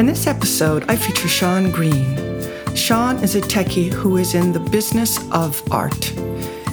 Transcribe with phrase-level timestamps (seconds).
[0.00, 2.16] In this episode, I feature Sean Green.
[2.74, 6.14] Sean is a techie who is in the business of art.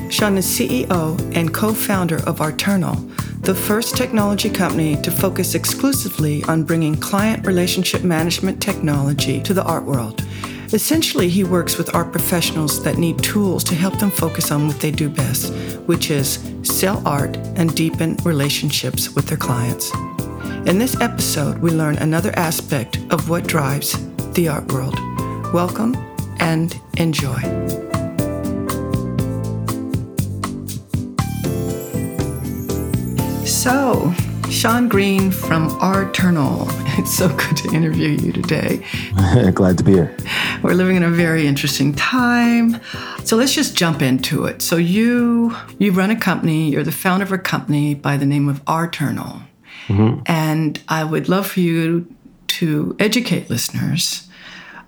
[0.09, 2.95] Sean is CEO and co founder of Arternal,
[3.41, 9.63] the first technology company to focus exclusively on bringing client relationship management technology to the
[9.65, 10.25] art world.
[10.71, 14.79] Essentially, he works with art professionals that need tools to help them focus on what
[14.79, 15.53] they do best,
[15.85, 19.91] which is sell art and deepen relationships with their clients.
[20.67, 23.95] In this episode, we learn another aspect of what drives
[24.33, 24.99] the art world.
[25.53, 25.95] Welcome
[26.41, 27.39] and enjoy.
[33.45, 34.13] So,
[34.49, 36.67] Sean Green from Arternal.
[36.97, 38.83] It's so good to interview you today.
[39.53, 40.17] Glad to be here.
[40.63, 42.81] We're living in a very interesting time.
[43.23, 44.61] So let's just jump into it.
[44.61, 48.49] So you you run a company, you're the founder of a company by the name
[48.49, 49.43] of Arternal.
[49.87, 50.21] Mm-hmm.
[50.25, 52.13] And I would love for you
[52.47, 54.27] to educate listeners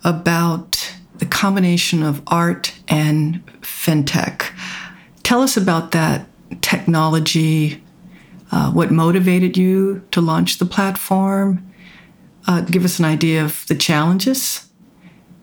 [0.04, 4.52] about the combination of art and fintech.
[5.24, 6.26] Tell us about that
[6.62, 7.84] technology,
[8.52, 11.66] uh, what motivated you to launch the platform,
[12.48, 14.68] uh, give us an idea of the challenges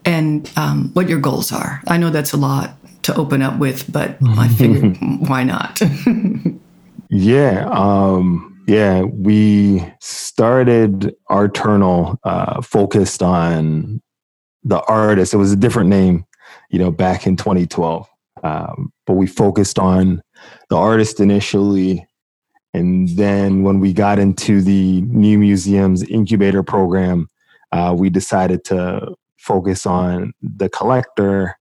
[0.04, 1.82] and um, what your goals are.
[1.86, 4.96] I know that's a lot to open up with, but I figured
[5.28, 5.80] why not?
[7.10, 7.68] yeah.
[7.70, 9.02] Um, yeah.
[9.02, 14.02] We started Arternal uh, focused on
[14.64, 15.34] the artist.
[15.34, 16.24] It was a different name,
[16.70, 18.08] you know, back in 2012.
[18.42, 20.22] Um, but we focused on
[20.68, 22.06] the artist initially
[22.76, 27.30] and then when we got into the New Museums incubator program,
[27.72, 31.56] uh, we decided to focus on the collector.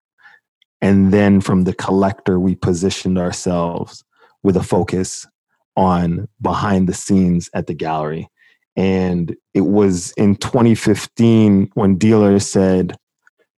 [0.81, 4.03] And then from the collector, we positioned ourselves
[4.43, 5.25] with a focus
[5.75, 8.29] on behind the scenes at the gallery.
[8.75, 12.95] And it was in 2015 when dealers said,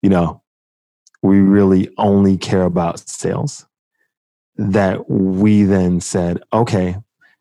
[0.01, 0.41] you know,
[1.23, 3.65] we really only care about sales,
[4.55, 6.97] that we then said, okay,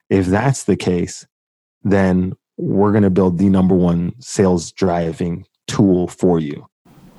[0.08, 1.26] if that's the case,
[1.82, 6.66] then we're going to build the number one sales driving tool for you.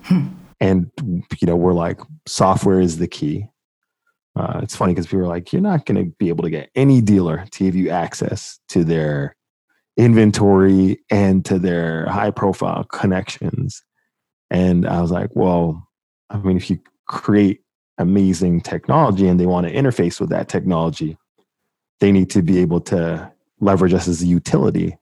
[0.03, 0.27] Hmm.
[0.59, 3.47] And, you know, we're like, software is the key.
[4.37, 6.69] Uh, it's funny because people are like, you're not going to be able to get
[6.75, 9.35] any dealer to give you access to their
[9.97, 13.81] inventory and to their high profile connections.
[14.51, 15.87] And I was like, well,
[16.29, 17.61] I mean, if you create
[17.97, 21.17] amazing technology and they want to interface with that technology,
[21.99, 24.95] they need to be able to leverage us as a utility.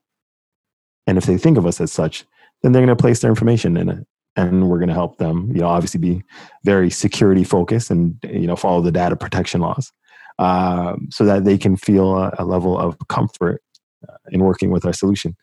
[1.07, 2.25] And if they think of us as such,
[2.61, 4.07] then they're going to place their information in it.
[4.35, 6.23] And we're going to help them, you know, obviously be
[6.63, 9.93] very security focused and, you know, follow the data protection laws
[10.39, 13.61] um, so that they can feel a, a level of comfort
[14.07, 15.35] uh, in working with our solution.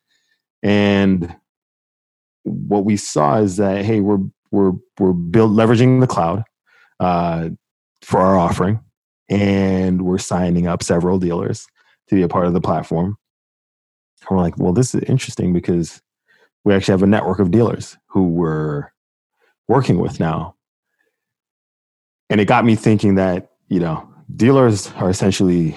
[0.62, 1.34] And
[2.42, 4.18] what we saw is that, hey, we're,
[4.50, 6.44] we're, we're build, leveraging the cloud
[7.00, 7.48] uh,
[8.02, 8.80] for our offering
[9.32, 11.66] and we're signing up several dealers
[12.08, 13.16] to be a part of the platform.
[14.20, 16.02] And we're like, well, this is interesting because
[16.64, 18.92] we actually have a network of dealers who we're
[19.68, 20.54] working with now.
[22.30, 25.76] And it got me thinking that, you know, dealers are essentially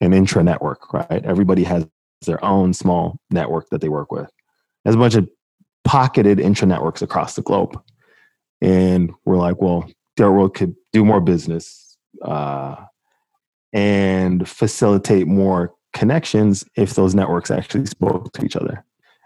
[0.00, 1.24] an intra network, right?
[1.24, 1.86] Everybody has
[2.26, 4.30] their own small network that they work with.
[4.84, 5.28] There's a bunch of
[5.84, 7.80] pocketed intra networks across the globe.
[8.60, 12.76] And we're like, well, Dealer World could do more business, uh,
[13.72, 18.84] and facilitate more connections if those networks actually spoke to each other.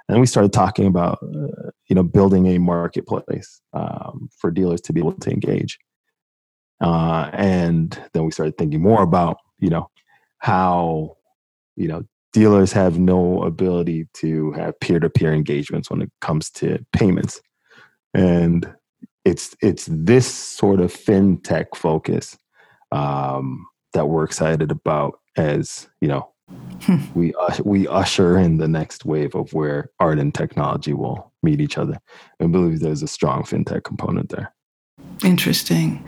[0.08, 4.92] And we started talking about, uh, you know, building a marketplace um, for dealers to
[4.92, 5.78] be able to engage.
[6.80, 9.90] Uh, and then we started thinking more about, you know,
[10.38, 11.16] how,
[11.74, 17.40] you know, dealers have no ability to have peer-to-peer engagements when it comes to payments.
[18.14, 18.72] And
[19.24, 22.38] it's it's this sort of fintech focus
[22.92, 26.30] um, that we're excited about as you know.
[27.14, 31.60] We uh, we usher in the next wave of where art and technology will meet
[31.60, 31.98] each other.
[32.40, 34.52] I believe there's a strong fintech component there.
[35.24, 36.04] Interesting.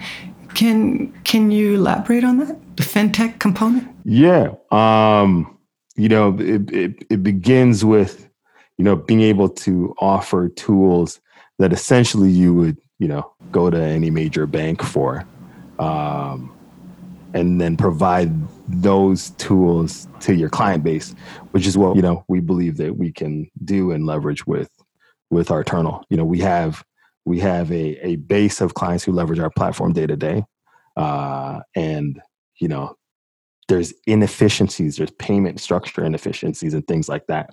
[0.55, 2.77] Can can you elaborate on that?
[2.77, 3.89] The fintech component?
[4.05, 4.53] Yeah.
[4.71, 5.59] Um,
[5.97, 8.29] you know, it, it, it begins with,
[8.77, 11.21] you know, being able to offer tools
[11.59, 15.27] that essentially you would, you know, go to any major bank for.
[15.79, 16.55] Um,
[17.35, 18.33] and then provide
[18.69, 21.15] those tools to your client base,
[21.53, 24.71] which is what, you know, we believe that we can do and leverage with
[25.31, 26.05] with Arternal.
[26.11, 26.85] You know, we have
[27.25, 30.45] we have a, a base of clients who leverage our platform day to day.
[30.97, 32.21] Uh, and,
[32.59, 32.97] you know,
[33.69, 37.51] there's inefficiencies, there's payment structure inefficiencies and things like that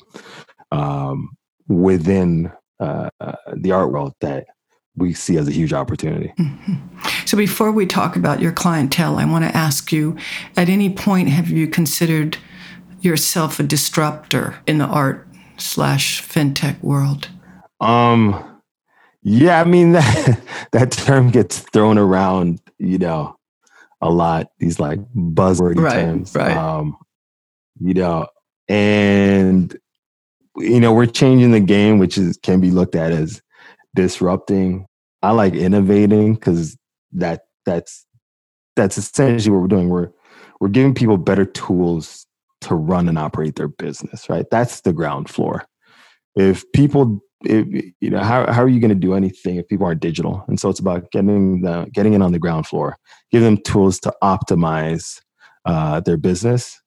[0.72, 1.30] um,
[1.68, 4.48] within uh, uh, the art world that
[4.98, 6.34] we see as a huge opportunity.
[6.38, 6.76] Mm-hmm.
[7.26, 10.16] So before we talk about your clientele, I want to ask you
[10.56, 12.38] at any point have you considered
[13.02, 15.28] yourself a disruptor in the art
[15.58, 17.30] slash fintech world?
[17.80, 18.44] Um
[19.28, 20.40] yeah, I mean that
[20.72, 23.38] that term gets thrown around, you know,
[24.02, 24.52] a lot.
[24.60, 26.56] These like buzzword right, terms, right?
[26.56, 26.98] Um,
[27.80, 28.28] you know,
[28.70, 29.76] and
[30.58, 33.42] you know we're changing the game, which is can be looked at as
[33.96, 34.86] disrupting.
[35.22, 36.78] I like innovating because
[37.14, 38.06] that that's
[38.76, 39.90] that's essentially what we're doing.
[39.90, 40.12] We're
[40.60, 42.28] we're giving people better tools
[42.62, 44.30] to run and operate their business.
[44.30, 45.66] Right, that's the ground floor.
[46.36, 49.86] If people it, you know how, how are you going to do anything if people
[49.86, 52.98] aren't digital and so it's about getting the getting in on the ground floor
[53.32, 55.22] give them tools to optimize
[55.66, 56.82] uh, their business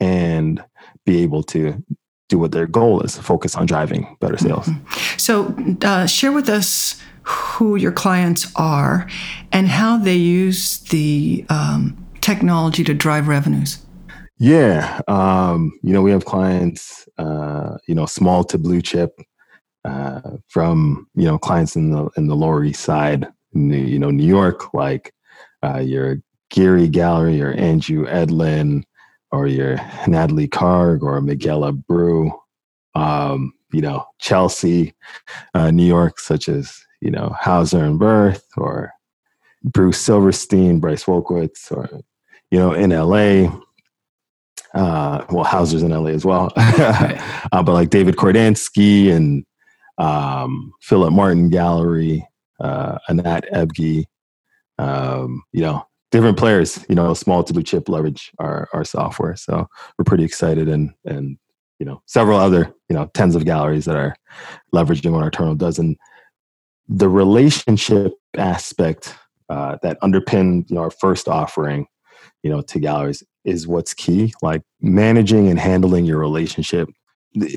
[0.00, 0.62] and
[1.04, 1.82] be able to
[2.28, 5.07] do what their goal is focus on driving better sales mm-hmm.
[5.28, 9.06] So uh, share with us who your clients are
[9.52, 13.84] and how they use the um, technology to drive revenues.
[14.38, 19.20] Yeah um, you know we have clients uh, you know small to blue chip
[19.84, 24.10] uh, from you know clients in the in the Lower East Side, the, you know
[24.10, 25.12] New York, like
[25.62, 28.82] uh, your Geary Gallery or Andrew Edlin
[29.30, 29.76] or your
[30.06, 32.30] Natalie Karg or Miguel Abreu,
[32.94, 34.94] um, you know Chelsea,
[35.54, 38.92] uh, New York, such as you know Hauser and Wirth or
[39.64, 41.88] Bruce Silverstein, Bryce Wolkowitz, or
[42.50, 43.62] you know in LA.
[44.74, 49.44] Uh, well, Hauser's in LA as well, uh, but like David Kordansky and
[49.96, 52.26] um, Philip Martin Gallery,
[52.60, 54.04] uh, Anat Ebgi,
[54.78, 59.36] um, you know, different players, you know, small to blue chip leverage our, our software.
[59.36, 59.68] So
[59.98, 61.38] we're pretty excited and, and,
[61.78, 64.16] you know, several other, you know, tens of galleries that are
[64.74, 65.78] leveraging what Arternal does.
[65.78, 65.96] And
[66.88, 69.14] the relationship aspect
[69.48, 71.86] uh, that underpinned, you know, our first offering,
[72.42, 74.32] you know, to galleries is what's key.
[74.42, 76.88] Like managing and handling your relationship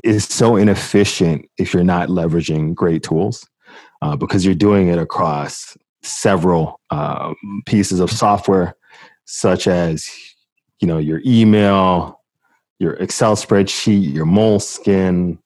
[0.04, 3.46] is so inefficient if you're not leveraging great tools
[4.02, 7.34] uh, because you're doing it across several um,
[7.66, 8.74] pieces of software
[9.24, 10.08] such as
[10.80, 12.20] you know your email
[12.82, 15.38] your excel spreadsheet your moleskin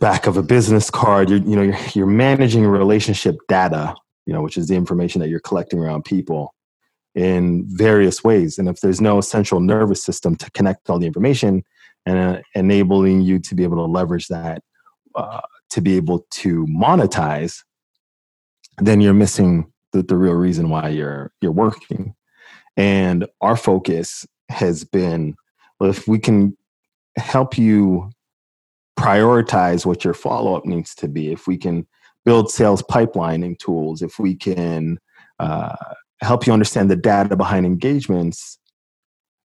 [0.00, 3.94] back of a business card you're you know you're, you're managing relationship data
[4.26, 6.54] you know which is the information that you're collecting around people
[7.14, 11.62] in various ways and if there's no central nervous system to connect all the information
[12.06, 14.62] and uh, enabling you to be able to leverage that
[15.14, 17.62] uh, to be able to monetize,
[18.78, 22.14] then you're missing the, the real reason why you're you're working.
[22.76, 25.34] And our focus has been
[25.80, 26.56] if we can
[27.16, 28.10] help you
[28.98, 31.86] prioritize what your follow up needs to be, if we can
[32.24, 34.98] build sales pipelining tools, if we can
[35.38, 35.76] uh,
[36.20, 38.58] help you understand the data behind engagements,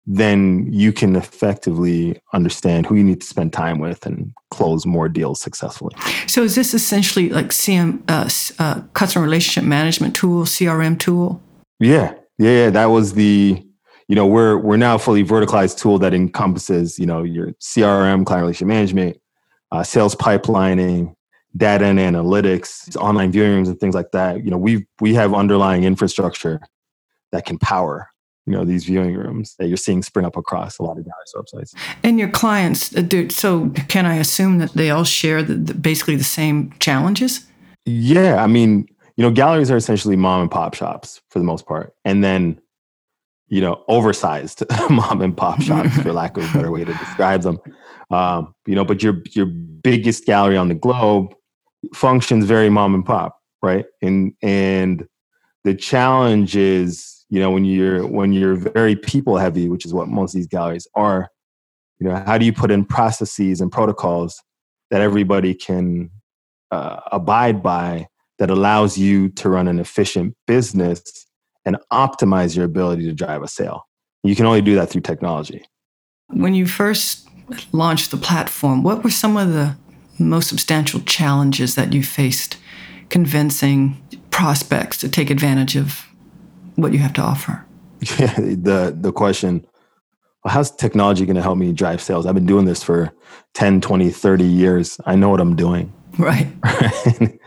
[0.07, 5.09] then you can effectively understand who you need to spend time with and close more
[5.09, 5.95] deals successfully.
[6.27, 8.29] So, is this essentially like CM, uh,
[8.59, 11.41] uh, customer relationship management tool, CRM tool?
[11.79, 12.69] Yeah, yeah, yeah.
[12.69, 13.64] That was the,
[14.07, 18.25] you know, we're we're now a fully verticalized tool that encompasses, you know, your CRM,
[18.25, 19.17] client relationship management,
[19.71, 21.15] uh, sales pipelining,
[21.57, 24.43] data and analytics, online viewing rooms, and things like that.
[24.43, 26.59] You know, we we have underlying infrastructure
[27.31, 28.09] that can power
[28.45, 31.33] you know these viewing rooms that you're seeing spring up across a lot of galleries
[31.35, 35.73] websites and your clients uh, so can i assume that they all share the, the,
[35.73, 37.47] basically the same challenges?
[37.85, 41.65] Yeah i mean you know galleries are essentially mom and pop shops for the most
[41.65, 41.93] part.
[42.03, 42.59] And then
[43.47, 47.41] you know oversized mom and pop shops for lack of a better way to describe
[47.41, 47.59] them
[48.11, 51.33] um, you know but your your biggest gallery on the globe
[51.93, 53.85] functions very mom and pop right?
[54.01, 55.07] And and
[55.63, 60.07] the challenge is, you know, when you're when you're very people heavy, which is what
[60.07, 61.29] most of these galleries are,
[61.99, 64.41] you know, how do you put in processes and protocols
[64.91, 66.11] that everybody can
[66.71, 71.24] uh, abide by that allows you to run an efficient business
[71.65, 73.87] and optimize your ability to drive a sale.
[74.23, 75.65] You can only do that through technology.
[76.27, 77.27] When you first
[77.71, 79.75] launched the platform, what were some of the
[80.17, 82.57] most substantial challenges that you faced
[83.09, 86.05] convincing prospects to take advantage of
[86.75, 87.65] what you have to offer?
[88.19, 89.65] Yeah, the the question,
[90.43, 92.25] well, how's technology going to help me drive sales?
[92.25, 93.11] I've been doing this for
[93.55, 94.99] 10, 20, 30 years.
[95.05, 95.91] I know what I'm doing.
[96.19, 96.47] Right.
[97.19, 97.39] and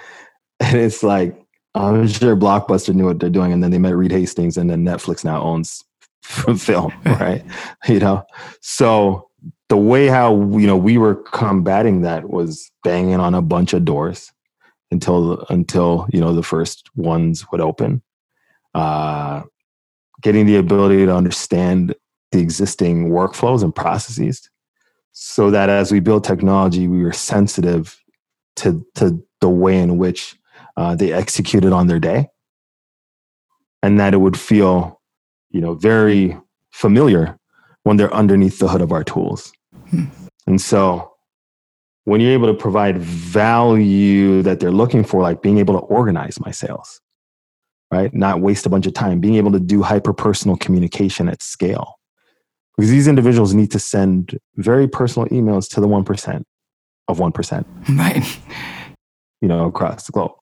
[0.58, 1.40] it's like,
[1.78, 4.84] I'm sure Blockbuster knew what they're doing, and then they met Reed Hastings, and then
[4.84, 5.84] Netflix now owns
[6.22, 7.44] film, right?
[7.88, 8.24] you know,
[8.60, 9.28] so
[9.68, 13.84] the way how you know we were combating that was banging on a bunch of
[13.84, 14.32] doors
[14.90, 18.02] until until you know the first ones would open.
[18.74, 19.42] Uh,
[20.20, 21.94] getting the ability to understand
[22.32, 24.50] the existing workflows and processes,
[25.12, 28.02] so that as we build technology, we were sensitive
[28.56, 30.34] to to the way in which
[30.78, 32.28] uh, they executed on their day,
[33.82, 35.00] and that it would feel,
[35.50, 36.38] you know, very
[36.70, 37.36] familiar
[37.82, 39.52] when they're underneath the hood of our tools.
[39.90, 40.04] Hmm.
[40.46, 41.12] And so,
[42.04, 46.38] when you're able to provide value that they're looking for, like being able to organize
[46.38, 47.00] my sales,
[47.90, 48.14] right?
[48.14, 51.96] Not waste a bunch of time, being able to do hyper personal communication at scale.
[52.76, 56.44] Because these individuals need to send very personal emails to the 1%
[57.08, 57.64] of 1%.
[57.98, 58.38] Right.
[59.40, 60.32] You know, across the globe.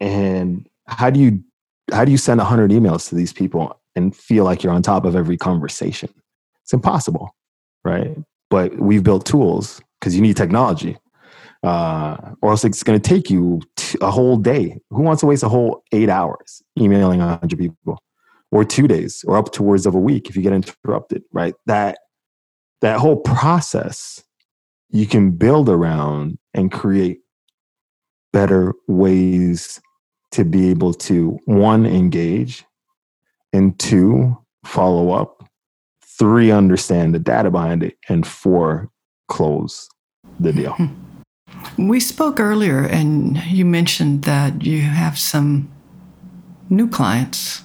[0.00, 1.42] And how do you
[1.92, 5.04] how do you send 100 emails to these people and feel like you're on top
[5.04, 6.08] of every conversation?
[6.62, 7.34] It's impossible,
[7.84, 8.16] right?
[8.50, 10.96] But we've built tools because you need technology,
[11.62, 13.60] uh, or else it's going to take you
[14.00, 14.78] a whole day.
[14.90, 17.98] Who wants to waste a whole eight hours emailing 100 people,
[18.50, 21.54] or two days, or up towards of a week if you get interrupted, right?
[21.66, 21.98] That
[22.80, 24.22] that whole process
[24.90, 27.20] you can build around and create
[28.32, 29.80] better ways
[30.32, 32.64] to be able to one engage
[33.52, 35.42] and two follow up
[36.18, 38.90] three understand the data behind it and four
[39.28, 39.88] close
[40.40, 40.76] the deal.
[41.78, 45.70] We spoke earlier and you mentioned that you have some
[46.70, 47.62] new clients.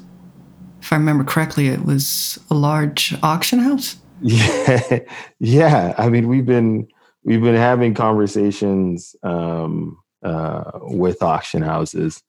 [0.82, 3.98] If i remember correctly it was a large auction house?
[4.22, 5.00] Yeah
[5.40, 5.94] yeah.
[5.98, 6.88] I mean we've been
[7.24, 9.98] we've been having conversations um,
[10.28, 12.22] uh, with auction houses,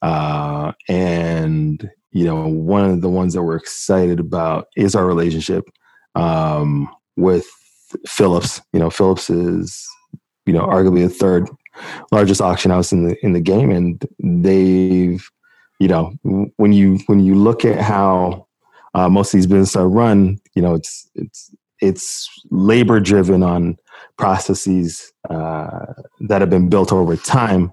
[0.00, 5.64] uh, and you know, one of the ones that we're excited about is our relationship
[6.14, 7.46] um, with
[8.06, 8.60] Phillips.
[8.72, 9.86] You know, Phillips is
[10.46, 11.48] you know arguably the third
[12.10, 15.26] largest auction house in the in the game, and they've
[15.78, 16.12] you know
[16.56, 18.46] when you when you look at how
[18.94, 23.76] uh, most of these businesses are run, you know, it's it's it's labor driven on
[24.18, 25.86] processes uh,
[26.20, 27.72] that have been built over time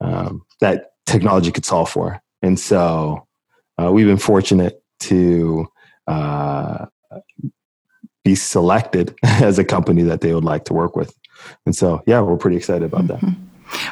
[0.00, 2.20] um, that technology could solve for.
[2.42, 3.26] And so
[3.80, 5.66] uh, we've been fortunate to
[6.06, 6.86] uh,
[8.24, 11.14] be selected as a company that they would like to work with.
[11.66, 13.26] And so, yeah, we're pretty excited about mm-hmm.
[13.26, 13.36] that.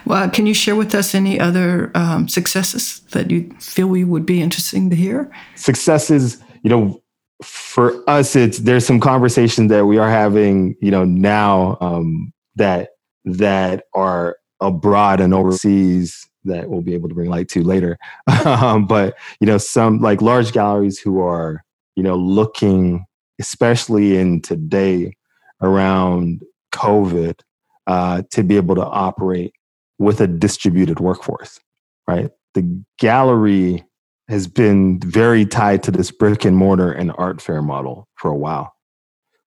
[0.04, 4.26] Well, can you share with us any other um, successes that you feel we would
[4.26, 5.30] be interesting to hear?
[5.56, 7.02] Successes, you know,
[7.42, 12.90] for us, it's there's some conversations that we are having, you know, now um, that
[13.24, 17.98] that are abroad and overseas that we'll be able to bring light to later.
[18.44, 21.62] um, but you know, some like large galleries who are
[21.96, 23.04] you know looking,
[23.40, 25.14] especially in today
[25.60, 27.40] around COVID,
[27.86, 29.52] uh, to be able to operate
[29.98, 31.60] with a distributed workforce,
[32.08, 32.30] right?
[32.54, 33.84] The gallery
[34.32, 38.36] has been very tied to this brick and mortar and art fair model for a
[38.36, 38.74] while.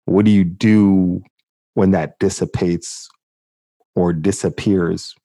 [0.05, 1.23] What do you do
[1.73, 3.09] when that dissipates
[3.95, 5.15] or disappears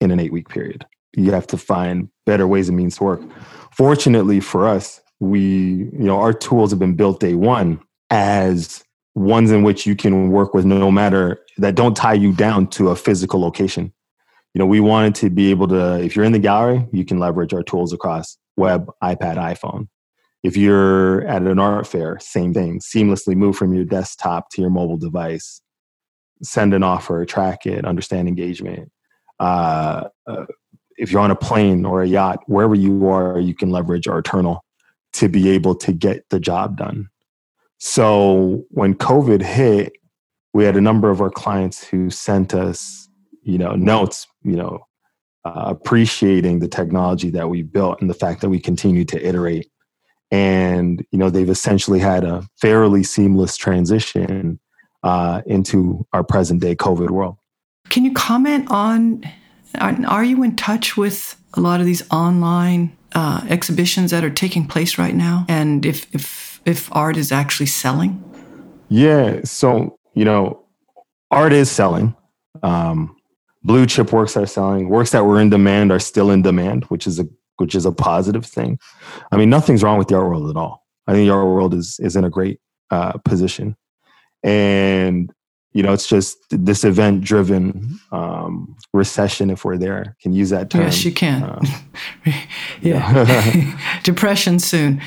[0.00, 0.84] in an eight week period?
[1.16, 3.20] You have to find better ways and means to work.
[3.70, 8.82] Fortunately for us, we, you know, our tools have been built day one as
[9.14, 12.88] ones in which you can work with no matter that don't tie you down to
[12.88, 13.92] a physical location.
[14.52, 17.20] You know, we wanted to be able to, if you're in the gallery, you can
[17.20, 19.88] leverage our tools across web, iPad, iPhone.
[20.42, 22.80] If you're at an art fair, same thing.
[22.80, 25.60] Seamlessly move from your desktop to your mobile device,
[26.42, 28.90] send an offer, track it, understand engagement.
[29.40, 30.46] Uh, uh,
[30.98, 34.64] if you're on a plane or a yacht, wherever you are, you can leverage Arternal
[35.14, 37.08] to be able to get the job done.
[37.78, 39.92] So when COVID hit,
[40.54, 43.08] we had a number of our clients who sent us,
[43.42, 44.86] you know, notes, you know,
[45.46, 49.70] uh, appreciating the technology that we built and the fact that we continue to iterate.
[50.32, 54.58] And you know, they've essentially had a fairly seamless transition
[55.04, 57.36] uh, into our present day COVID world.
[57.90, 59.22] Can you comment on?
[59.78, 64.66] Are you in touch with a lot of these online uh, exhibitions that are taking
[64.66, 68.20] place right now, and if if if art is actually selling?
[68.88, 70.64] Yeah, so you know,
[71.30, 72.16] art is selling.
[72.64, 73.15] Um,
[73.66, 74.88] blue chip works are selling.
[74.88, 77.92] Works that were in demand are still in demand, which is a which is a
[77.92, 78.78] positive thing.
[79.32, 80.86] I mean, nothing's wrong with the art world at all.
[81.06, 83.76] I think the art world is is in a great uh, position,
[84.42, 85.32] and
[85.76, 90.70] you know, it's just this event driven um, recession, if we're there, can use that
[90.70, 90.80] term.
[90.80, 91.42] Yes, you can.
[91.44, 91.66] Um,
[92.80, 93.78] yeah.
[94.02, 95.02] Depression soon.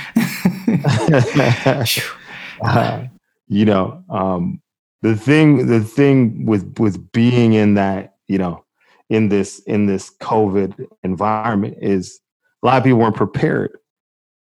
[2.62, 3.06] uh,
[3.48, 4.62] you know, um,
[5.02, 8.64] the thing, the thing with, with being in that, you know,
[9.10, 12.20] in this, in this COVID environment is
[12.64, 13.78] a lot of people weren't prepared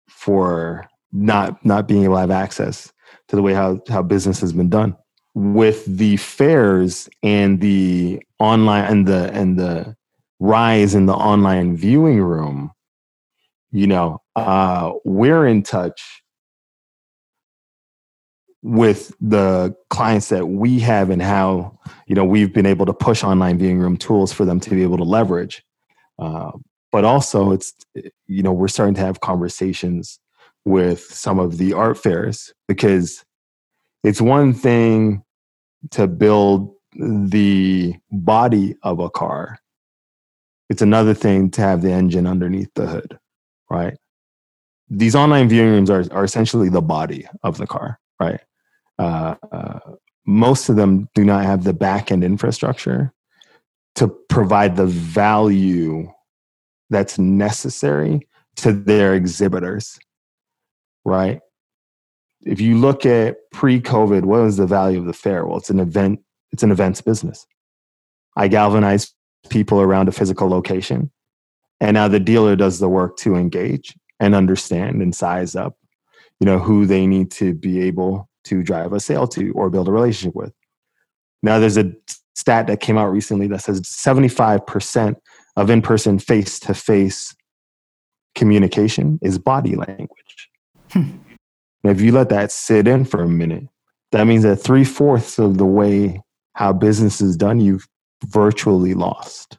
[0.09, 2.93] for not, not being able to have access
[3.29, 4.95] to the way how, how business has been done.
[5.35, 9.97] With the fairs and the online and the and the
[10.41, 12.71] rise in the online viewing room
[13.71, 16.23] you know uh we're in touch
[18.62, 23.23] with the clients that we have and how you know we've been able to push
[23.23, 25.65] online viewing room tools for them to be able to leverage
[26.19, 26.50] uh,
[26.91, 27.73] but also it's
[28.27, 30.19] you know we're starting to have conversations
[30.65, 33.25] with some of the art fairs because
[34.05, 35.23] it's one thing
[35.91, 39.59] to build the body of a car.
[40.69, 43.19] It's another thing to have the engine underneath the hood,
[43.71, 43.97] right?
[44.91, 48.41] These online viewing rooms are, are essentially the body of the car, right?
[48.99, 49.78] Uh, uh,
[50.26, 53.12] most of them do not have the back end infrastructure
[53.95, 56.11] to provide the value
[56.90, 58.26] that's necessary
[58.57, 59.99] to their exhibitors,
[61.05, 61.40] right?
[62.42, 65.46] if you look at pre-COVID, what was the value of the fair?
[65.46, 66.20] Well, it's an event.
[66.53, 67.46] It's an events business.
[68.37, 69.12] I galvanize
[69.51, 71.11] people around a physical location,
[71.81, 75.77] and now the dealer does the work to engage and understand and size up,
[76.40, 79.89] you know, who they need to be able to drive a sale to or build
[79.89, 80.53] a relationship with.
[81.43, 81.93] Now, there's a
[82.35, 85.17] stat that came out recently that says 75%
[85.57, 87.35] of in-person face-to-face
[88.35, 90.49] communication is body language.
[90.91, 91.11] Hmm.
[91.85, 93.65] And if you let that sit in for a minute,
[94.13, 96.21] that means that three fourths of the way
[96.55, 97.87] how business is done, you've
[98.25, 99.59] virtually lost.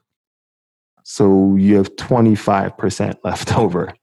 [1.03, 3.93] So you have 25% left over.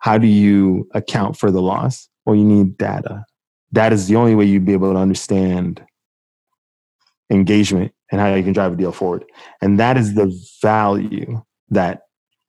[0.00, 2.08] How do you account for the loss?
[2.26, 3.24] Well, you need data.
[3.72, 5.84] That is the only way you'd be able to understand
[7.30, 9.24] engagement and how you can drive a deal forward.
[9.60, 12.02] And that is the value that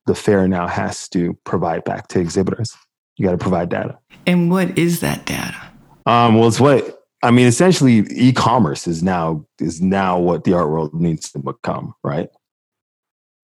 [0.06, 2.76] the fair now has to provide back to exhibitors
[3.18, 3.98] you got to provide data.
[4.26, 5.60] And what is that data?
[6.06, 7.46] Um, well, it's what I mean.
[7.46, 12.28] Essentially, e-commerce is now is now what the art world needs to become, right?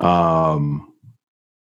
[0.00, 0.92] Um,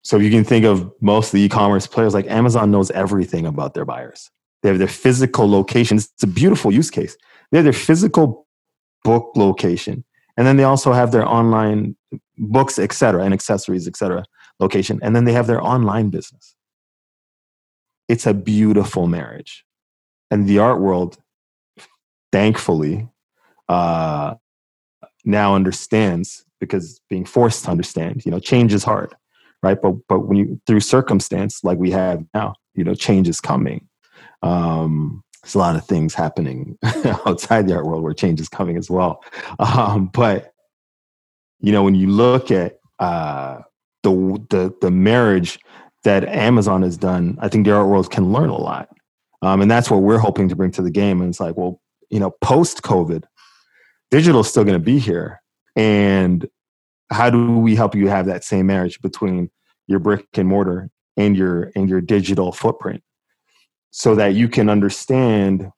[0.04, 3.74] so you can think of most of the e-commerce players like Amazon knows everything about
[3.74, 4.30] their buyers.
[4.64, 6.10] They have their physical locations.
[6.16, 7.16] It's a beautiful use case.
[7.52, 8.48] They have their physical
[9.04, 10.04] book location,
[10.38, 11.96] and then they also have their online
[12.38, 14.26] books, etc., and accessories, etc.
[14.60, 16.56] location, and then they have their online business
[18.10, 19.66] it's a beautiful marriage.
[20.30, 21.18] And the art world,
[22.32, 23.08] thankfully,
[23.70, 24.36] uh,
[25.26, 29.16] now understands because being forced to understand, you know, change is hard,
[29.62, 29.82] right?
[29.82, 33.88] But but when you through circumstance like we have now, you know, change is coming.
[34.44, 36.78] Um, there's a lot of things happening
[37.26, 39.24] outside the art world where change is coming as well.
[39.60, 40.54] Um, but
[41.60, 43.60] you know, when you look at uh,
[44.04, 44.12] the
[44.50, 45.60] the the marriage
[46.04, 48.90] that Amazon has done, I think the art world can learn a lot.
[49.42, 51.22] Um, and that's what we're hoping to bring to the game.
[51.22, 53.24] And it's like, well, you know, post COVID,
[54.12, 55.42] digital is still going to be here.
[55.76, 56.48] And
[57.12, 59.50] how do we help you have that same marriage between
[59.88, 63.04] your brick and mortar and your and your digital footprint
[63.96, 65.72] so that you can understand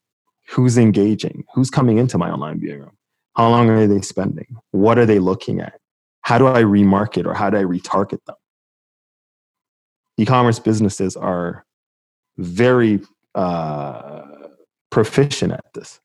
[0.49, 2.97] who's engaging, who's coming into my online viewing room,
[3.35, 5.79] how long are they spending, what are they looking at,
[6.21, 8.35] how do I remarket or how do I retarget them?
[10.17, 11.65] e-commerce businesses are
[12.37, 13.01] very
[13.33, 14.21] uh,
[14.89, 15.99] proficient at this.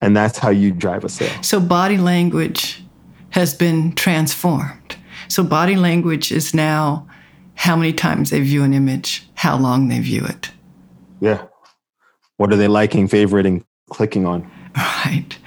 [0.00, 1.42] And that's how you drive a sale.
[1.42, 2.84] So body language
[3.30, 4.96] has been transformed.
[5.28, 7.06] So body language is now
[7.54, 10.50] how many times they view an image how long they view it
[11.20, 11.42] yeah
[12.36, 15.38] what are they liking favoriting clicking on right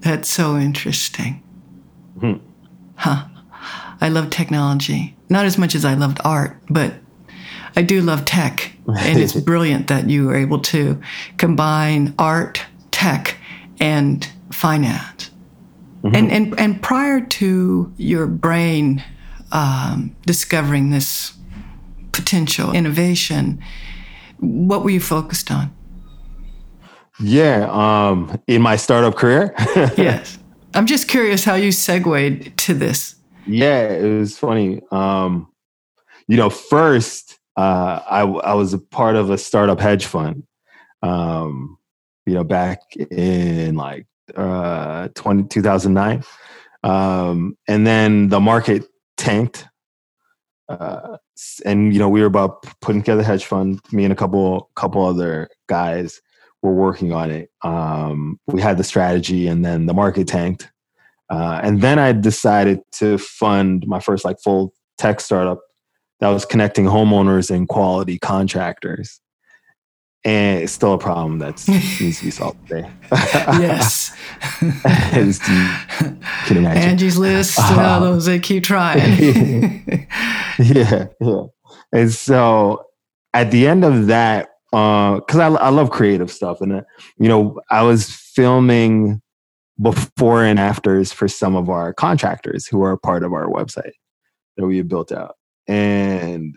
[0.00, 1.42] that's so interesting
[2.18, 2.34] hmm.
[2.96, 3.26] huh
[4.02, 6.94] I love technology, not as much as I loved art, but
[7.76, 8.72] I do love tech.
[8.88, 11.00] And it's brilliant that you were able to
[11.36, 13.36] combine art, tech,
[13.78, 15.30] and finance.
[16.02, 16.16] Mm-hmm.
[16.16, 19.04] And, and, and prior to your brain
[19.52, 21.34] um, discovering this
[22.12, 23.62] potential innovation,
[24.38, 25.74] what were you focused on?
[27.20, 29.54] Yeah, um, in my startup career.
[29.96, 30.38] yes.
[30.74, 33.16] I'm just curious how you segued to this.
[33.46, 34.80] Yeah, it was funny.
[34.90, 35.48] Um,
[36.28, 40.44] you know, first, uh, I, I was a part of a startup hedge fund,
[41.02, 41.76] um,
[42.24, 46.24] you know, back in like uh, 20, 2009.
[46.84, 49.66] Um, and then the market tanked.
[50.80, 51.16] Uh,
[51.64, 53.80] and you know we were about putting together a hedge fund.
[53.92, 56.20] Me and a couple couple other guys
[56.62, 57.50] were working on it.
[57.62, 60.70] Um, we had the strategy, and then the market tanked.
[61.30, 65.60] Uh, and then I decided to fund my first like full tech startup
[66.20, 69.21] that was connecting homeowners and quality contractors
[70.24, 72.88] and it's still a problem that needs to be solved today.
[73.12, 74.16] yes.
[74.58, 76.82] can imagine.
[76.82, 79.84] Angie's List, uh, uh, those they keep trying.
[80.58, 81.42] yeah, yeah.
[81.92, 82.86] And so
[83.34, 86.82] at the end of that, because uh, I, I love creative stuff, and uh,
[87.18, 89.20] you know, I was filming
[89.80, 93.92] before and afters for some of our contractors who are part of our website
[94.56, 96.56] that we built out, and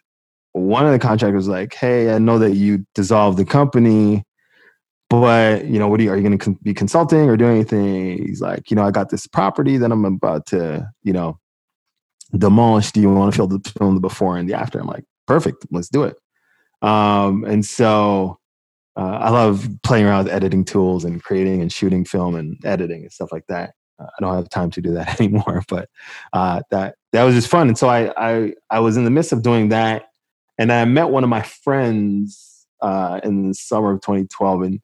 [0.56, 4.24] one of the contractors like, "Hey, I know that you dissolved the company,
[5.10, 7.56] but you know, what are you, are you going to con- be consulting or doing
[7.56, 11.38] anything?" He's like, "You know, I got this property that I'm about to, you know,
[12.38, 12.92] demolish.
[12.94, 15.66] Do you want to film the film the before and the after?" I'm like, "Perfect,
[15.72, 16.16] let's do it."
[16.82, 18.40] Um, and so
[18.96, 23.02] uh, I love playing around with editing tools and creating and shooting film and editing
[23.02, 23.74] and stuff like that.
[24.00, 25.90] Uh, I don't have time to do that anymore, but
[26.32, 27.68] uh, that that was just fun.
[27.68, 30.06] And so I I I was in the midst of doing that
[30.58, 34.80] and I met one of my friends uh, in the summer of 2012, and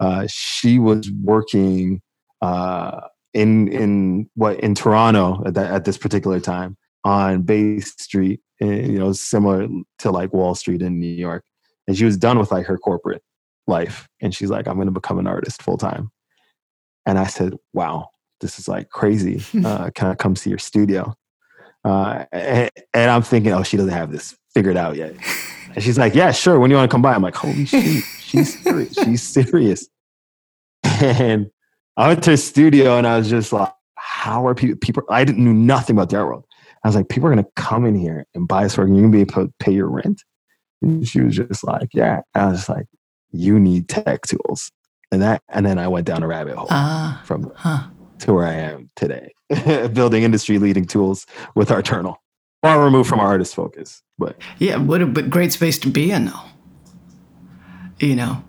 [0.00, 2.02] uh, she was working
[2.42, 3.00] uh,
[3.32, 8.70] in in what in Toronto at, that, at this particular time on Bay Street, and,
[8.70, 11.44] eh, you know, similar to like Wall Street in New York.
[11.86, 13.22] And she was done with like her corporate
[13.66, 16.10] life, and she's like, "I'm going to become an artist full time."
[17.06, 18.08] And I said, "Wow,
[18.40, 19.42] this is like crazy.
[19.64, 21.14] Uh, can I come see your studio?"
[21.84, 22.63] Uh, and,
[23.14, 25.14] I'm thinking, oh, she doesn't have this figured out yet.
[25.74, 26.58] And she's like, yeah, sure.
[26.58, 27.14] When you want to come by?
[27.14, 28.94] I'm like, holy shit, she's serious.
[28.94, 29.88] She's serious.
[30.84, 31.50] And
[31.96, 35.24] I went to the studio and I was just like, how are people, people, I
[35.24, 36.44] didn't knew nothing about the art world.
[36.82, 38.96] I was like, people are going to come in here and buy this work and
[38.96, 40.22] you're going to be able to pay your rent.
[40.82, 42.20] And she was just like, yeah.
[42.34, 42.86] And I was like,
[43.30, 44.70] you need tech tools.
[45.10, 47.84] And that, and then I went down a rabbit hole uh, from huh.
[48.20, 49.32] to where I am today,
[49.92, 52.20] building industry leading tools with Arternal
[52.64, 54.02] far removed from our artist focus.
[54.18, 56.40] But yeah, what a but great space to be in, though.
[58.00, 58.42] You know,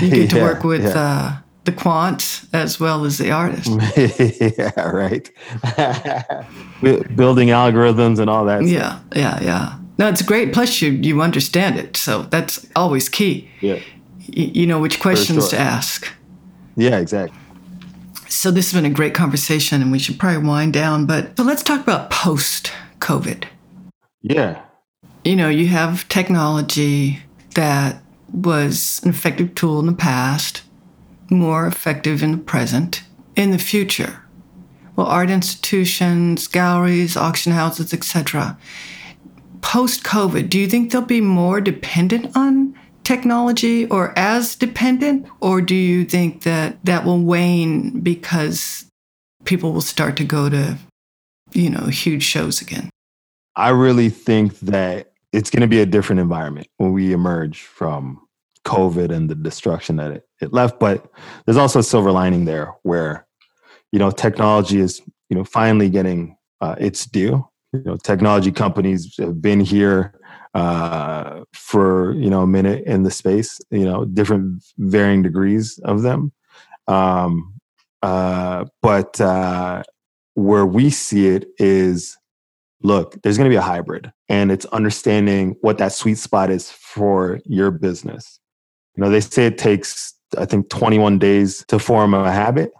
[0.00, 0.98] you get to yeah, work with yeah.
[0.98, 3.68] uh, the quant as well as the artist.
[4.58, 5.30] yeah, right.
[7.16, 8.64] Building algorithms and all that.
[8.64, 9.04] Yeah, stuff.
[9.16, 9.78] yeah, yeah.
[9.98, 10.52] No, it's great.
[10.52, 13.48] Plus, you you understand it, so that's always key.
[13.60, 13.80] Yeah.
[14.28, 15.58] Y- you know which questions sure.
[15.58, 16.08] to ask.
[16.76, 17.38] Yeah, exactly.
[18.28, 21.06] So this has been a great conversation, and we should probably wind down.
[21.06, 23.44] But so let's talk about post COVID.
[24.28, 24.60] Yeah.
[25.24, 27.20] You know, you have technology
[27.54, 30.62] that was an effective tool in the past,
[31.30, 33.04] more effective in the present,
[33.36, 34.24] in the future.
[34.96, 38.58] Well, art institutions, galleries, auction houses, etc.
[39.60, 45.28] Post COVID, do you think they'll be more dependent on technology or as dependent?
[45.40, 48.86] Or do you think that that will wane because
[49.44, 50.78] people will start to go to,
[51.52, 52.90] you know, huge shows again?
[53.56, 58.20] I really think that it's going to be a different environment when we emerge from
[58.64, 60.78] COVID and the destruction that it, it left.
[60.78, 61.06] But
[61.44, 63.26] there's also a silver lining there where,
[63.92, 67.46] you know, technology is, you know, finally getting uh, its due.
[67.72, 70.18] You know, technology companies have been here
[70.54, 76.02] uh, for, you know, a minute in the space, you know, different varying degrees of
[76.02, 76.32] them.
[76.88, 77.54] Um,
[78.02, 79.82] uh, but uh,
[80.34, 82.16] where we see it is
[82.82, 86.70] look, there's going to be a hybrid and it's understanding what that sweet spot is
[86.70, 88.40] for your business.
[88.96, 92.72] You know, they say it takes, I think, 21 days to form a habit.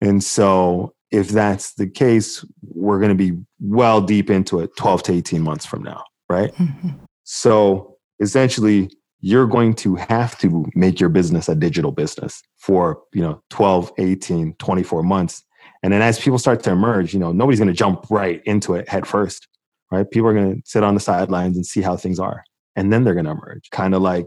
[0.00, 5.02] And so if that's the case, we're going to be well deep into it 12
[5.04, 6.54] to 18 months from now, right?
[6.54, 6.90] Mm-hmm.
[7.24, 8.90] So essentially,
[9.20, 13.92] you're going to have to make your business a digital business for, you know, 12,
[13.98, 15.44] 18, 24 months
[15.82, 18.74] and then as people start to emerge, you know, nobody's going to jump right into
[18.74, 19.48] it head first.
[19.90, 20.10] right?
[20.10, 22.44] People are going to sit on the sidelines and see how things are,
[22.76, 24.26] and then they're going to emerge, kind of like,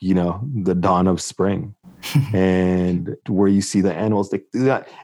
[0.00, 1.74] you know, the dawn of spring.
[2.32, 4.46] and where you see the animals, like,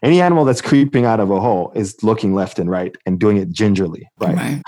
[0.03, 3.37] any animal that's creeping out of a hole is looking left and right and doing
[3.37, 4.35] it gingerly, right?
[4.35, 4.63] right.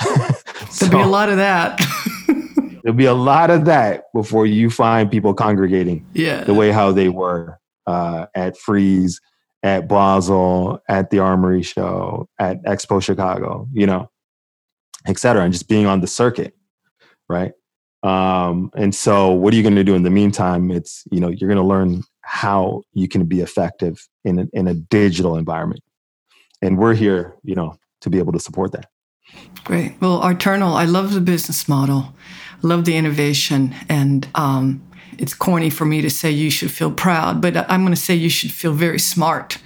[0.70, 1.81] so, There'll be a lot of that.
[2.83, 6.44] there'll be a lot of that before you find people congregating yeah.
[6.44, 9.20] the way how they were uh, at Frieze,
[9.62, 14.10] at Basel, at the Armory Show, at Expo Chicago, you know,
[15.06, 16.54] et cetera, and just being on the circuit,
[17.28, 17.52] right?
[18.02, 20.70] Um, and so, what are you going to do in the meantime?
[20.70, 24.68] It's you know you're going to learn how you can be effective in a, in
[24.68, 25.82] a digital environment,
[26.62, 28.86] and we're here, you know, to be able to support that.
[29.64, 30.00] Great.
[30.00, 32.14] Well, Arternal, I love the business model,
[32.62, 34.88] love the innovation, and um,
[35.18, 38.14] it's corny for me to say you should feel proud, but I'm going to say
[38.14, 39.59] you should feel very smart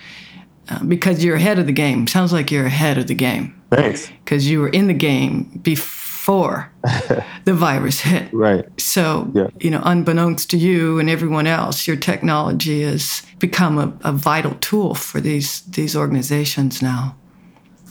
[0.69, 2.07] uh, because you're ahead of the game.
[2.07, 3.61] Sounds like you're ahead of the game.
[3.71, 4.09] Thanks.
[4.25, 6.73] Because you were in the game before
[7.45, 8.33] the virus hit.
[8.33, 8.65] Right.
[8.81, 9.49] So, yeah.
[9.61, 14.55] you know, unbeknownst to you and everyone else, your technology has become a, a vital
[14.61, 17.17] tool for these these organizations now.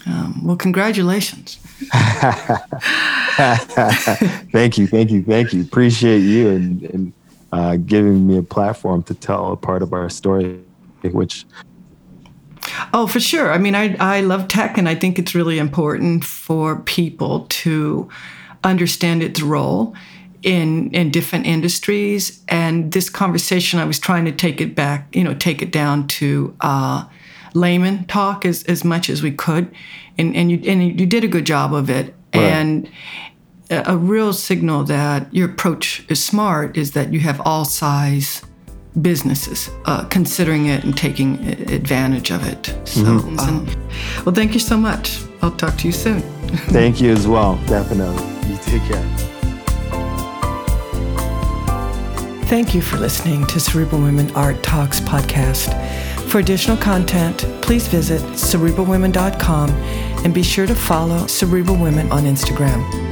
[0.08, 1.58] Um, well, congratulations.
[4.52, 5.62] thank you, thank you, thank you.
[5.62, 7.14] Appreciate you and, and
[7.52, 10.62] uh, giving me a platform to tell a part of our story,
[11.04, 11.46] which.
[12.94, 13.52] Oh, for sure.
[13.52, 18.10] I mean, I, I love tech, and I think it's really important for people to
[18.64, 19.96] understand its role
[20.44, 22.44] in in different industries.
[22.48, 26.08] And this conversation, I was trying to take it back, you know, take it down
[26.08, 27.06] to uh,
[27.54, 29.74] layman talk as, as much as we could,
[30.18, 32.14] and and you and you did a good job of it.
[32.34, 32.44] Right.
[32.44, 32.90] And
[33.72, 38.42] a real signal that your approach is smart is that you have all size
[39.02, 41.40] businesses uh, considering it and taking
[41.72, 42.66] advantage of it.
[42.86, 43.40] So, mm-hmm.
[43.40, 43.66] um,
[44.26, 45.22] well, thank you so much.
[45.42, 46.22] I'll talk to you soon.
[46.70, 47.56] thank you as well.
[47.68, 48.24] Definitely.
[48.50, 49.32] You take care.
[52.48, 55.72] Thank you for listening to Cerebral Women Art Talks podcast.
[56.30, 63.11] For additional content, please visit cerebralwomen.com and be sure to follow Cerebral Women on Instagram.